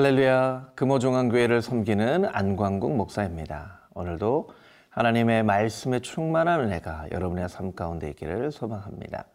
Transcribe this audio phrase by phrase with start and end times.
[0.00, 3.86] 할렐루야, 금호중앙교회를 섬기는 안광국 목사입니다.
[3.92, 4.48] 오늘도
[4.88, 9.26] 하나님의 말씀에 충만한 은혜가 여러분의 삶 가운데 있기를 소망합니다.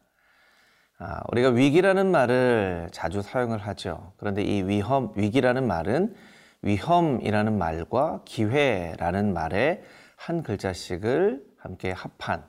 [0.98, 4.14] 아, 우리가 위기라는 말을 자주 사용을 하죠.
[4.18, 6.16] 그런데 이 위험, 위기라는 말은
[6.64, 9.84] 위험이라는 말과 기회라는 말의
[10.16, 12.44] 한 글자씩을 함께 합한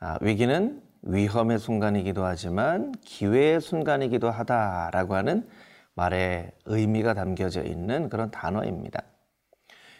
[0.00, 5.48] 아, 위기는 위험의 순간이기도 하지만 기회의 순간이기도 하다라고 하는
[5.94, 9.02] 말에 의미가 담겨져 있는 그런 단어입니다.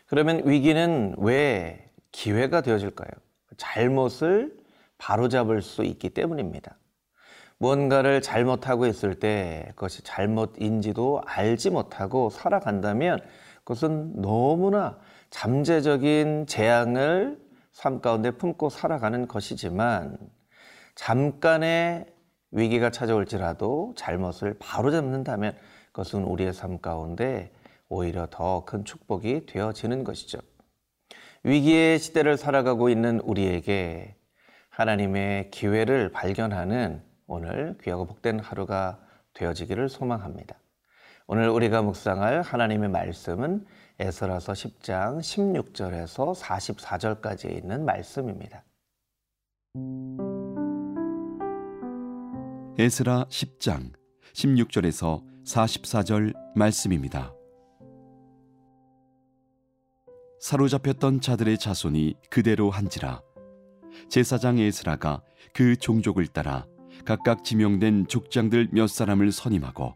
[0.07, 3.09] 그러면 위기는 왜 기회가 되어질까요?
[3.57, 4.57] 잘못을
[4.99, 6.77] 바로잡을 수 있기 때문입니다.
[7.59, 13.21] 무언가를 잘못하고 있을 때 그것이 잘못인지도 알지 못하고 살아간다면
[13.59, 14.99] 그것은 너무나
[15.31, 17.41] 잠재적인 재앙을
[17.73, 20.19] 삶 가운데 품고 살아가는 것이지만
[20.95, 22.07] 잠깐의
[22.51, 25.57] 위기가 찾아올지라도 잘못을 바로잡는다면
[25.93, 27.53] 그것은 우리의 삶 가운데
[27.89, 30.39] 오히려 더 큰 축복이 되어지는 것이죠.
[31.45, 34.17] 위기의 시대를 살아가고 있는 우리에게
[34.71, 38.99] 하나님의 기회를 발견하는 오늘 귀하고 복된 하루가
[39.35, 40.57] 되어지기를 소망합니다.
[41.27, 43.67] 오늘 우리가 묵상할 하나님의 말씀은
[43.99, 48.65] 에스라서 10장 16절에서 44절까지 있는 말씀입니다.
[52.79, 54.02] 에스라 10장
[54.35, 57.33] 16절에서 44절 말씀입니다.
[60.41, 63.23] 사로잡혔던 자들의 자손이 그대로 한지라
[64.09, 65.23] 제사장 에스라가
[65.55, 66.67] 그 종족을 따라
[67.05, 69.95] 각각 지명된 족장들 몇 사람을 선임하고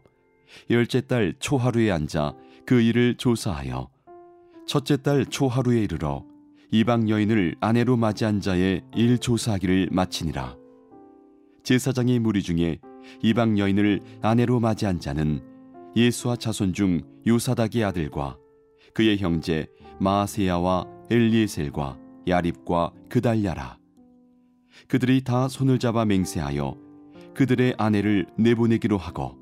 [0.69, 2.33] 열째 달 초하루에 앉아
[2.65, 3.89] 그 일을 조사하여
[4.67, 6.23] 첫째 달 초하루에 이르러
[6.71, 10.55] 이방 여인을 아내로 맞이한 자의 일 조사하기를 마치니라
[11.63, 12.79] 제사장의 무리 중에
[13.21, 15.41] 이방 여인을 아내로 맞이한 자는
[15.95, 18.37] 예수와 자손 중 요사닥의 아들과
[18.93, 19.67] 그의 형제
[19.99, 21.97] 마세야와 엘리에셀과
[22.27, 23.77] 야립과 그달야라.
[24.87, 26.77] 그들이 다 손을 잡아 맹세하여
[27.33, 29.37] 그들의 아내를 내보내기로 하고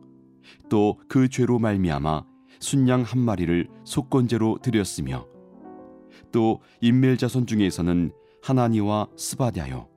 [0.70, 2.24] 또 그 죄로 말미암아
[2.60, 5.28] 순양 한 마리를 속건제로 드렸으며
[6.32, 8.12] 또 인멜 자손 중에서는
[8.42, 9.88] 하나니와 스바랴요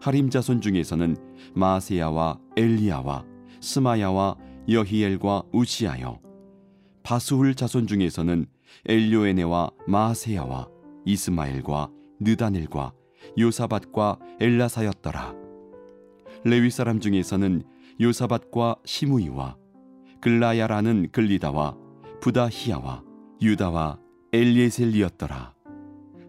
[0.00, 1.16] 하림 자손 중에서는
[1.54, 3.24] 마세야와 엘리야와
[3.60, 4.36] 스마야와
[4.68, 6.20] 여히엘과 우시아여
[7.02, 8.46] 바수훌 자손 중에서는
[8.86, 10.68] 엘료에네와 마세야와
[11.04, 11.90] 이스마엘과
[12.20, 12.92] 느다넬과
[13.38, 15.34] 요사밭과 엘라사였더라.
[16.44, 17.62] 레위 사람 중에서는
[18.00, 19.56] 요사밭과 시무이와
[20.22, 21.76] 글라야라는 글리다와
[22.20, 23.02] 부다히야와
[23.42, 23.98] 유다와
[24.32, 25.54] 엘리에셀리였더라.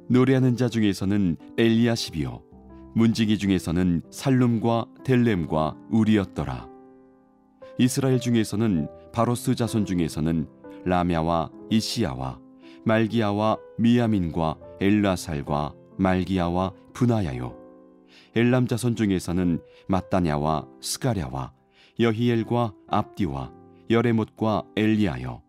[0.10, 2.51] 노래하는 자 중에서는 엘리야시비요
[2.94, 6.70] 문지기 중에서는 살룸과 델렘과 우리였더라.
[7.78, 10.48] 이스라엘 중에서는 바로스 자손 중에서는
[10.86, 12.40] 라мя와 이시야와
[12.86, 17.56] 말기야와 미야민과 엘라살과 말기야와 분하야요.
[18.36, 21.54] 엘람 자손 중에서는 마따냐와 스가랴와
[22.00, 23.52] 여히엘과 압디와
[23.90, 25.42] 여레못과 엘리야요.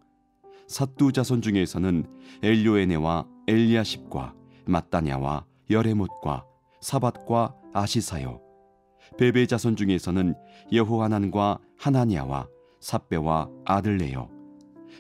[0.66, 2.04] 사뚜 자손 중에서는
[2.42, 4.34] 엘료에네와 엘리야십과
[4.66, 6.44] 마따냐와 여레못과
[6.82, 8.40] 사밧과 아시사요.
[9.16, 10.34] 베베 자손 중에서는
[10.72, 12.48] 여호하난과 하나니아와
[12.80, 14.28] 삽배와 아들레요.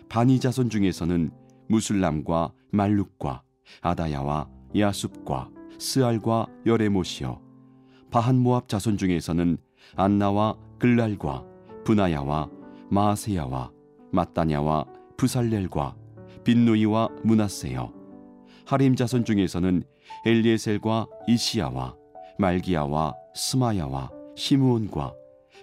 [0.08, 1.30] 바니 자손 중에서는
[1.68, 3.42] 무술람과 말룩과
[3.80, 7.40] 아다야와 야숲과 스알과 여레모시요.
[8.10, 9.58] 바한 모압 자손 중에서는
[9.96, 11.44] 안나와 글랄과
[11.84, 12.48] 분하야와
[12.90, 13.72] 마세야와
[14.12, 15.96] 마따냐와 부살렐과
[16.44, 17.92] 빈누이와 문하세요.
[18.66, 19.82] 하림 자손 중에서는
[20.24, 21.96] 엘리에셀과 이시야와
[22.38, 25.14] 말기야와 스마야와 시므온과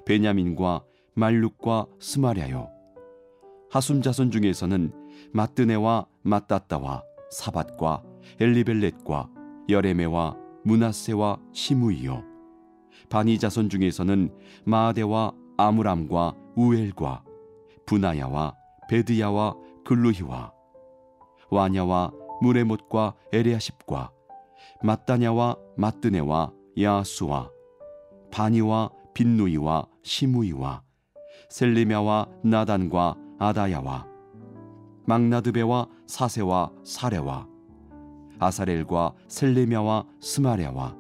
[0.06, 0.84] 베냐민과
[1.14, 2.70] 말룩과 스마랴요.
[3.72, 4.92] 하숨 자손 중에서는
[5.34, 8.04] 마뜨네와 마따따와 사밧과
[8.40, 9.30] 엘리벨렛과
[9.70, 12.24] 여레메와 문하세와 시무이요.
[13.10, 14.34] 바니 자손 중에서는
[14.66, 17.24] 마아데와 아므람과 우엘과
[17.86, 18.56] 분하야와
[18.90, 20.54] 베드야와 글루히와
[21.50, 24.12] 와냐와 무레못과 에레아십과
[24.82, 27.52] 마따냐와 마뜨네와 야수와
[28.32, 30.84] 바니와 빈누이와 시무이와
[31.50, 34.08] 셀리미와 나단과 아다야와
[35.06, 37.48] 망나드베와 사세와 사레와
[38.40, 40.96] 아사렐과 셀레미와 스마랴와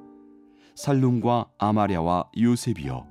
[0.76, 3.08] 살룸과 아마랴와 요셉이여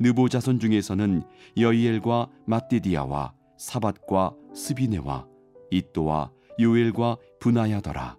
[0.00, 1.22] 느보 자손 중에서는
[1.58, 5.26] 여이엘과 마띠디아와 사밧과 스비네와
[5.70, 6.30] 이또와
[6.60, 8.17] 요엘과 분하야더라.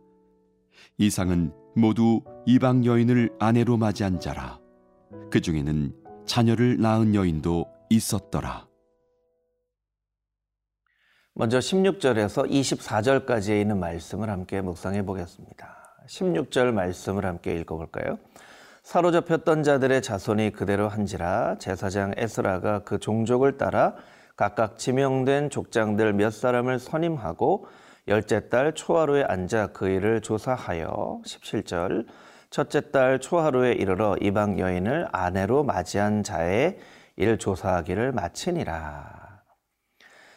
[0.98, 4.60] 이상은 모두 이방 여인을 아내로 맞이한 자라.
[5.32, 5.94] 그 중에는
[6.26, 8.68] 자녀를 낳은 여인도 있었더라.
[11.34, 15.80] 먼저 16절에서 24절까지에 있는 말씀을 함께 묵상해 보겠습니다.
[16.08, 18.18] 16절 말씀을 함께 읽어 볼까요?
[18.84, 23.96] 사로잡혔던 자들의 자손이 그대로 한지라 제사장 에스라가 그 종족을 따라
[24.36, 27.68] 각각 지명된 족장들 몇 사람을 선임하고
[28.10, 32.08] 열째 달 초하루에 앉아 그 일을 조사하여 17절
[32.50, 36.80] 첫째 달 초하루에 이르러 이방 여인을 아내로 맞이한 자의
[37.18, 39.44] 일 조사하기를 마치니라.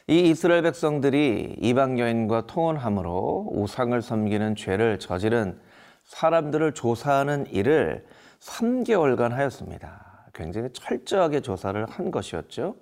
[0.08, 5.58] 이 이스라엘 백성들이 이방 여인과 통혼함으로 우상을 섬기는 죄를 저지른
[6.04, 8.04] 사람들을 조사하는 일을
[8.40, 10.26] 3개월간 하였습니다.
[10.34, 12.76] 굉장히 철저하게 조사를 한 것이었죠.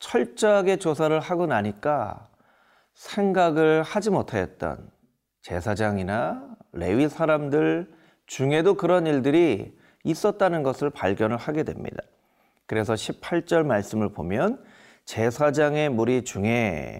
[0.00, 2.33] 철저하게 조사를 하고 나니까
[2.94, 4.90] 생각을 하지 못하였던
[5.42, 7.92] 제사장이나 레위 사람들
[8.26, 11.98] 중에도 그런 일들이 있었다는 것을 발견을 하게 됩니다.
[12.66, 14.62] 그래서 18절 말씀을 보면
[15.04, 16.98] 제사장의 무리 중에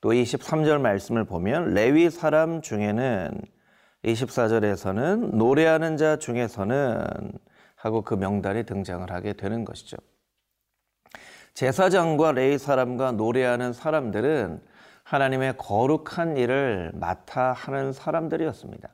[0.00, 3.40] 또 23절 말씀을 보면 레위 사람 중에는
[4.04, 7.04] 24절에서는 노래하는 자 중에서는
[7.74, 9.96] 하고 그 명단이 등장을 하게 되는 것이죠.
[11.54, 14.60] 제사장과 레위 사람과 노래하는 사람들은
[15.08, 18.90] 하나님의 거룩한 일을 맡아 하는 사람들이었습니다.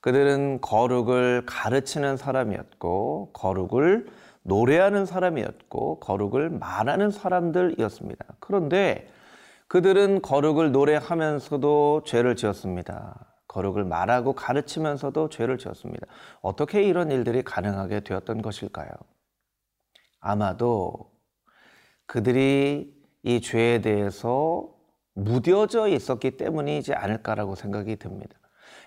[0.00, 4.08] 그들은 거룩을 가르치는 사람이었고, 거룩을
[4.42, 8.24] 노래하는 사람이었고, 거룩을 말하는 사람들이었습니다.
[8.40, 9.06] 그런데
[9.68, 13.36] 그들은 거룩을 노래하면서도 죄를 지었습니다.
[13.46, 16.08] 거룩을 말하고 가르치면서도 죄를 지었습니다.
[16.40, 18.88] 어떻게 이런 일들이 가능하게 되었던 것일까요?
[20.18, 21.12] 아마도
[22.06, 22.92] 그들이
[23.22, 24.79] 이 죄에 대해서
[25.24, 28.36] 무뎌져 있었기 때문이지 않을까라고 생각이 듭니다.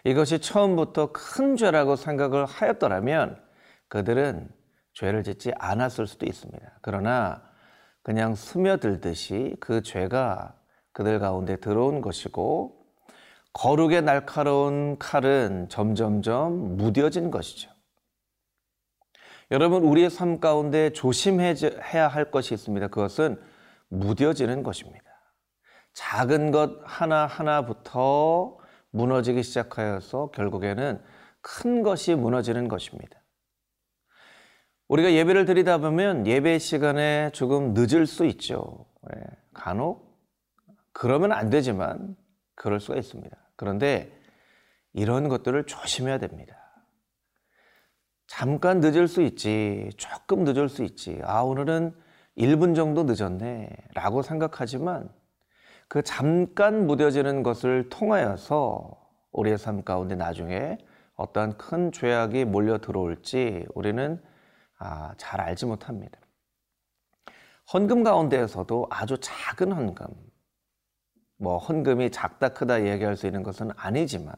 [0.04, 3.42] 이것이 처음부터 큰 죄라고 생각을 하였더라면
[3.88, 4.50] 그들은
[4.94, 6.80] 죄를 짓지 않았을 수도 있습니다.
[6.82, 7.42] 그러나
[8.02, 10.56] 그냥 스며들듯이 그 죄가
[10.92, 12.84] 그들 가운데 들어온 것이고
[13.54, 17.72] 거룩의 날카로운 칼은 점점점 무뎌진 것이죠.
[19.52, 22.88] 여러분, 우리의 삶 가운데 조심해야 할 것이 있습니다.
[22.88, 23.40] 그것은
[23.90, 25.13] 무뎌지는 것입니다.
[25.94, 28.58] 작은 것 하나하나부터
[28.92, 31.02] 무너지기 시작하여서 결국에는
[31.42, 33.22] 큰 것이 무너지는 것입니다.
[34.88, 38.86] 우리가 예배를 드리다 보면 예배 시간에 조금 늦을 수 있죠.
[39.16, 39.22] 예,
[39.54, 40.14] 간혹
[40.92, 42.16] 그러면 안 되지만
[42.56, 43.36] 그럴 수가 있습니다.
[43.56, 44.16] 그런데
[44.94, 46.56] 이런 것들을 조심해야 됩니다.
[48.28, 51.20] 잠깐 늦을 수 있지, 조금 늦을 수 있지.
[51.24, 51.94] 아, 오늘은
[52.38, 53.70] 1분 정도 늦었네.
[53.94, 55.10] 라고 생각하지만
[55.88, 58.92] 그 잠깐 무뎌지는 것을 통하여서
[59.32, 60.78] 우리의 삶 가운데 나중에
[61.16, 64.22] 어떠한 큰 죄악이 몰려 들어올지 우리는
[64.80, 66.20] 아, 잘 알지 못합니다.
[67.74, 70.08] 헌금 가운데에서도 아주 작은 헌금,
[71.38, 74.36] 뭐 헌금이 작다 크다 얘기할 수 있는 것은 아니지만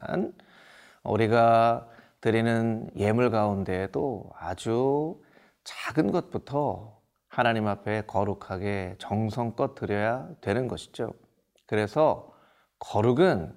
[1.02, 1.88] 우리가
[2.20, 5.20] 드리는 예물 가운데에도 아주
[5.64, 11.12] 작은 것부터 하나님 앞에 거룩하게 정성껏 드려야 되는 것이죠.
[11.66, 12.32] 그래서
[12.78, 13.56] 거룩은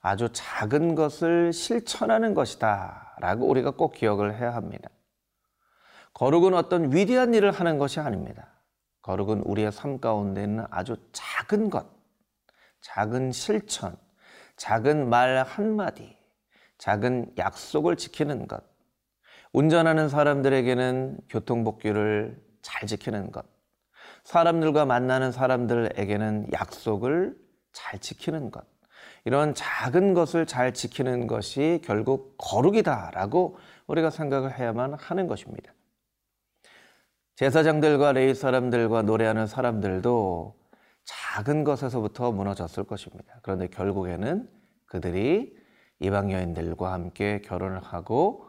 [0.00, 4.88] 아주 작은 것을 실천하는 것이다 라고 우리가 꼭 기억을 해야 합니다.
[6.14, 8.48] 거룩은 어떤 위대한 일을 하는 것이 아닙니다.
[9.02, 11.86] 거룩은 우리의 삶 가운데 있는 아주 작은 것,
[12.80, 13.96] 작은 실천,
[14.56, 16.16] 작은 말 한마디,
[16.78, 18.62] 작은 약속을 지키는 것,
[19.52, 23.46] 운전하는 사람들에게는 교통복귀를 잘 지키는 것,
[24.24, 27.36] 사람들과 만나는 사람들에게는 약속을
[27.72, 28.64] 잘 지키는 것,
[29.24, 35.72] 이런 작은 것을 잘 지키는 것이 결국 거룩이다라고 우리가 생각을 해야만 하는 것입니다.
[37.36, 40.54] 제사장들과 레이 사람들과 노래하는 사람들도
[41.04, 43.40] 작은 것에서부터 무너졌을 것입니다.
[43.42, 44.48] 그런데 결국에는
[44.86, 45.56] 그들이
[46.00, 48.48] 이방 여인들과 함께 결혼을 하고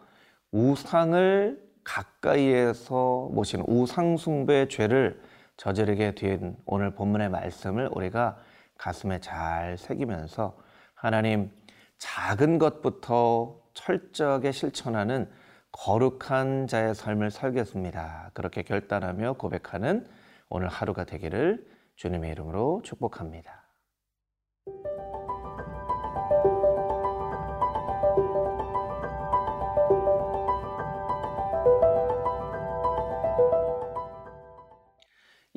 [0.52, 5.22] 우상을 가까이에서 모시는 우상숭배의 죄를
[5.62, 8.36] 저지르게 된 오늘 본문의 말씀을 우리가
[8.80, 10.58] 가슴에 잘 새기면서
[10.96, 11.52] 하나님
[12.00, 15.30] 작은 것부터 철저하게 실천하는
[15.72, 18.32] 거룩한 자의 삶을 살겠습니다.
[18.34, 20.10] 그렇게 결단하며 고백하는
[20.50, 21.64] 오늘 하루가 되기를
[21.96, 23.61] 주님의 이름으로 축복합니다.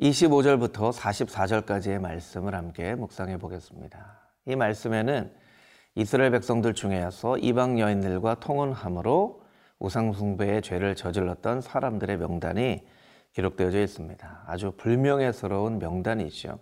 [0.09, 5.31] (25절부터) (44절까지의) 말씀을 함께 묵상해 보겠습니다 이 말씀에는
[5.95, 9.41] 이스라엘 백성들 중에서 이방 여인들과 통혼함으로
[9.79, 12.85] 우상숭배의 죄를 저질렀던 사람들의 명단이
[13.33, 14.43] 기록되어져 있습니다.
[14.45, 16.59] 아주 불명예스러운 명단이죠.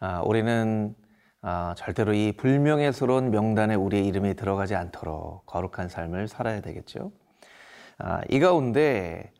[0.00, 0.94] 아, 우리는
[1.42, 7.12] 아, 절대로 이 불명예스러운 명단에 우리의 이름이 들어가지 않도록 거룩한 삶을 살아야 되겠죠.
[7.98, 9.32] 아, 이 가운데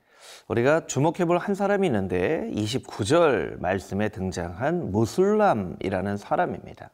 [0.49, 6.91] 우리가 주목해 볼 한 사람이 있는데 29절 말씀에 등장한 무슬람이라는 사람입니다.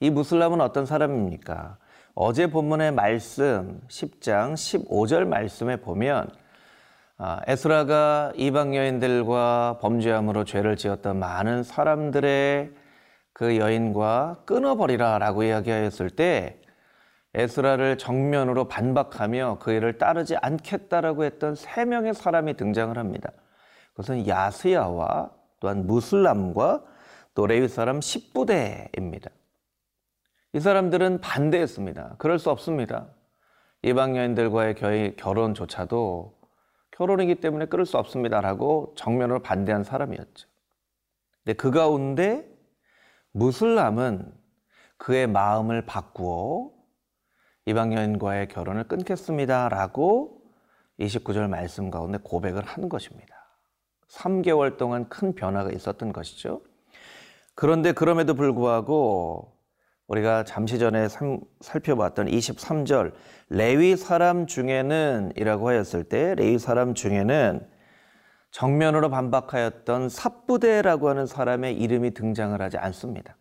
[0.00, 1.76] 이 무슬람은 어떤 사람입니까?
[2.14, 6.30] 어제 본문의 말씀 10장 15절 말씀에 보면
[7.16, 12.72] 아, 에스라가 이방 여인들과 범죄함으로 죄를 지었던 많은 사람들의
[13.32, 16.60] 그 여인과 끊어버리라 라고 이야기하였을 때
[17.34, 23.30] 에스라를 정면으로 반박하며 그 일을 따르지 않겠다라고 했던 세 명의 사람이 등장을 합니다.
[23.90, 26.84] 그것은 야스야와 또한 무슬람과
[27.34, 29.30] 또 레위 사람 10부대입니다.
[30.52, 32.16] 이 사람들은 반대했습니다.
[32.18, 33.08] 그럴 수 없습니다.
[33.82, 36.34] 이방 여인들과의 결혼조차도
[36.92, 40.48] 결혼이기 때문에 끊을 수 없습니다라고 정면으로 반대한 사람이었죠.
[41.42, 42.48] 근데 그 가운데
[43.32, 44.32] 무슬람은
[44.96, 46.73] 그의 마음을 바꾸어
[47.66, 50.42] 이방 여인과의 결혼을 끊겠습니다 라고
[51.00, 53.34] 29절 말씀 가운데 고백을 한 것입니다.
[54.08, 56.60] 3개월 동안 큰 변화가 있었던 것이죠.
[57.54, 59.56] 그런데 그럼에도 불구하고
[60.06, 61.08] 우리가 잠시 전에
[61.60, 63.14] 살펴봤던 23절
[63.48, 67.66] 레위 사람 중에는 이라고 하였을 때 레위 사람 중에는
[68.50, 73.36] 정면으로 반박하였던 삽부대라고 하는 사람의 이름이 등장을 하지 않습니다.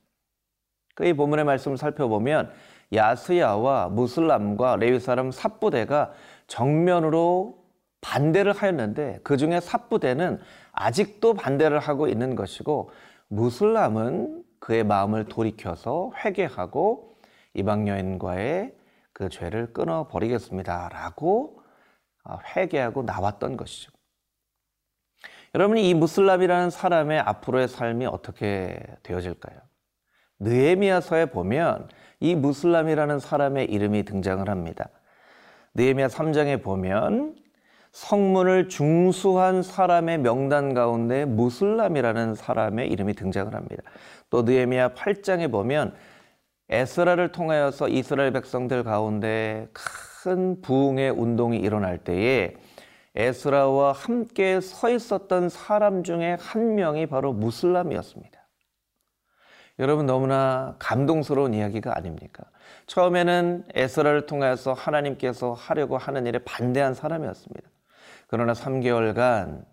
[0.96, 2.52] 그 이 본문의 말씀을 살펴보면
[2.94, 6.14] 야스야와 무슬람과 레위 사람 삽부대가
[6.48, 7.64] 정면으로
[8.02, 10.40] 반대를 하였는데 그 중에 삽부대는
[10.74, 12.92] 아직도 반대를 하고 있는 것이고
[13.30, 17.18] 무슬람은 그의 마음을 돌이켜서 회개하고
[17.54, 18.74] 이방 여인과의
[19.14, 21.62] 그 죄를 끊어 버리겠습니다라고
[22.24, 23.92] 아, 회개하고 나왔던 것이죠.
[25.56, 29.60] 여러분이 이 무슬람이라는 사람의 앞으로의 삶이 어떻게 되어질까요?
[30.40, 31.88] 느헤미야서에 보면
[32.20, 34.90] 이 무슬람이라는 사람의 이름이 등장을 합니다.
[35.76, 37.36] 느헤미야 3장에 보면
[37.92, 43.84] 성문을 중수한 사람의 명단 가운데 무슬람이라는 사람의 이름이 등장을 합니다.
[44.30, 45.94] 또 느헤미야 8장에 보면
[46.70, 52.56] 에스라를 통하여서 이스라엘 백성들 가운데 큰 부흥의 운동이 일어날 때에
[53.16, 58.43] 에스라와 함께 서 있었던 사람 중에 한 명이 바로 무슬람이었습니다.
[59.80, 62.44] 여러분 너무나 감동스러운 이야기가 아닙니까?
[62.86, 67.68] 처음에는 에스라를 통해서 하나님께서 하려고 하는 일에 반대한 사람이었습니다.
[68.28, 69.66] 그러나 3개월간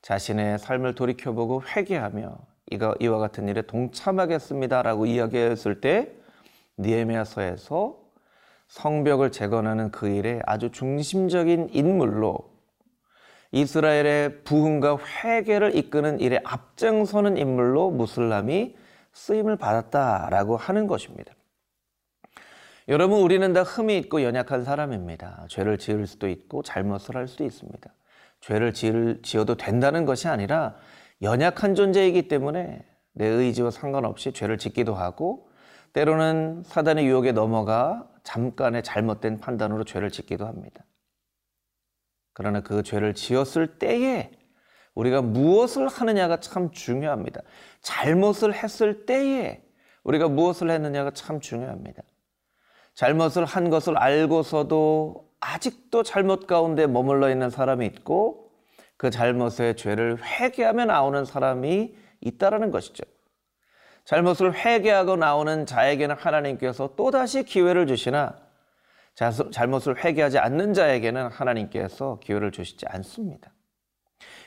[0.00, 2.38] 자신의 삶을 돌이켜보고 회개하며
[2.70, 6.10] 이가 이와 같은 일에 동참하겠습니다라고 이야기했을 때
[6.78, 7.98] 니에미아서에서
[8.68, 12.38] 성벽을 재건하는 그 일에 아주 중심적인 인물로
[13.50, 18.76] 이스라엘의 부흥과 회개를 이끄는 일에 앞장서는 인물로 무슬람이
[19.12, 21.34] 쓰임을 받았다라고 하는 것입니다.
[22.88, 25.46] 여러분 우리는 다 흠이 있고 연약한 사람입니다.
[25.48, 27.94] 죄를 지을 수도 있고 잘못을 할 수도 있습니다.
[28.40, 30.76] 죄를 지을, 지어도 된다는 것이 아니라
[31.22, 35.48] 연약한 존재이기 때문에 내 의지와 상관없이 죄를 짓기도 하고
[35.92, 40.84] 때로는 사단의 유혹에 넘어가 잠깐의 잘못된 판단으로 죄를 짓기도 합니다.
[42.32, 44.30] 그러나 그 죄를 지었을 때에
[44.94, 47.40] 우리가 무엇을 하느냐가 참 중요합니다.
[47.80, 49.62] 잘못을 했을 때에
[50.04, 52.02] 우리가 무엇을 했느냐가 참 중요합니다.
[52.94, 58.50] 잘못을 한 것을 알고서도 아직도 잘못 가운데 머물러 있는 사람이 있고
[58.96, 63.04] 그 잘못의 죄를 회개하며 나오는 사람이 있다라는 것이죠.
[64.04, 68.36] 잘못을 회개하고 나오는 자에게는 하나님께서 또다시 기회를 주시나
[69.14, 73.52] 잘못을 회개하지 않는 자에게는 하나님께서 기회를 주시지 않습니다.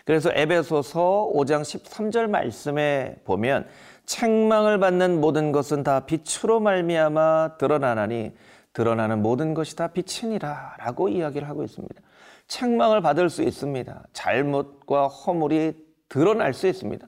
[0.06, 3.68] 그래서 에베소서 5장 13절 말씀에 보면
[4.06, 8.32] 책망을 받는 모든 것은 다 빛으로 말미암아 드러나나니
[8.72, 11.96] 드러나는 모든 것이 다 빛이니라라고 이야기를 하고 있습니다.
[12.48, 14.04] 책망을 받을 수 있습니다.
[14.14, 15.74] 잘못과 허물이
[16.08, 17.08] 드러날 수 있습니다.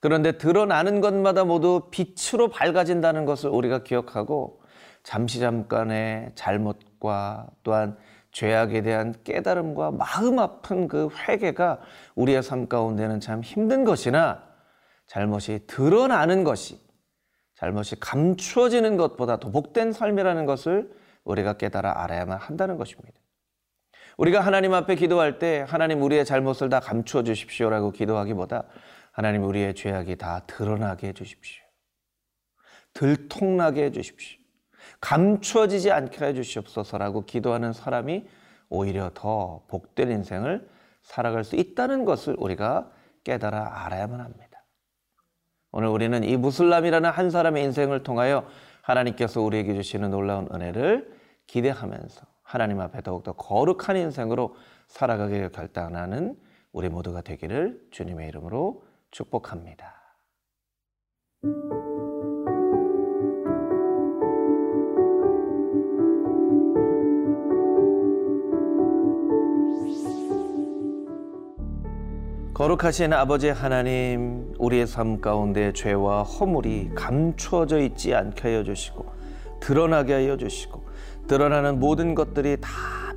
[0.00, 4.60] 그런데 드러나는 것마다 모두 빛으로 밝아진다는 것을 우리가 기억하고
[5.02, 7.96] 잠시 잠깐의 잘못과 또한
[8.32, 11.80] 죄악에 대한 깨달음과 마음 아픈 그 회개가
[12.14, 14.42] 우리의 삶 가운데는 참 힘든 것이나
[15.06, 16.78] 잘못이 드러나는 것이
[17.54, 20.92] 잘못이 감추어지는 것보다 더 복된 삶이라는 것을
[21.24, 23.18] 우리가 깨달아 알아야만 한다는 것입니다.
[24.16, 28.64] 우리가 하나님 앞에 기도할 때 하나님 우리의 잘못을 다 감추어 주십시오라고 기도하기보다
[29.12, 31.64] 하나님 우리의 죄악이 다 드러나게 해 주십시오.
[32.92, 34.37] 들통나게 해 주십시오.
[35.00, 38.26] 감추어지지 않게 해 주시옵소서라고 기도하는 사람이
[38.68, 40.68] 오히려 더 복된 인생을
[41.02, 42.90] 살아갈 수 있다는 것을 우리가
[43.24, 44.64] 깨달아 알아야만 합니다.
[45.70, 48.46] 오늘 우리는 이 무슬람이라는 한 사람의 인생을 통하여
[48.82, 51.14] 하나님께서 우리에게 주시는 놀라운 은혜를
[51.46, 56.36] 기대하면서 하나님 앞에 더욱더 거룩한 인생으로 살아가기를 결단하는
[56.72, 59.94] 우리 모두가 되기를 주님의 이름으로 축복합니다.
[72.58, 79.06] 거룩하신 아버지 하나님, 우리의 삶 가운데 죄와 허물이 감추어져 있지 않게 하여 주시고
[79.60, 80.82] 드러나게 하여 주시고
[81.28, 82.68] 드러나는 모든 것들이 다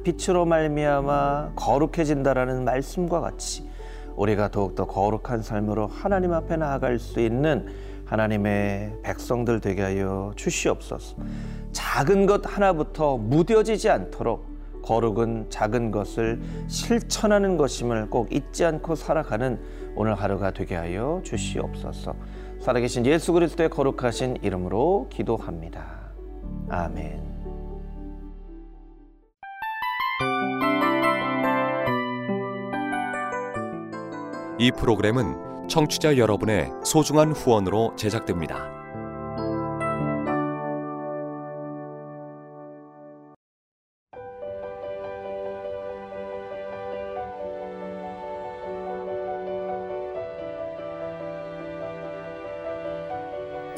[0.03, 3.67] 빛으로 말미암아 거룩해진다라는 말씀과 같이
[4.15, 7.65] 우리가 더욱더 거룩한 삶으로 하나님 앞에 나아갈 수 있는
[8.05, 11.15] 하나님의 백성들 되게 하여 주시옵소서.
[11.71, 14.50] 작은 것 하나부터 무뎌지지 않도록
[14.83, 19.59] 거룩은 작은 것을 실천하는 것임을 꼭 잊지 않고 살아가는
[19.95, 22.15] 오늘 하루가 되게 하여 주시옵소서.
[22.59, 25.85] 살아계신 예수 그리스도의 거룩하신 이름으로 기도합니다.
[26.69, 27.31] 아멘.
[34.59, 38.80] 이 프로그램은 청취자 여러분의 소중한 후원으로 제작됩니다.